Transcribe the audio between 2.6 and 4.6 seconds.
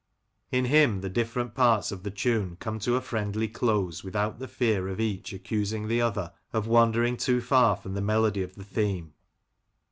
to a friendly close, without the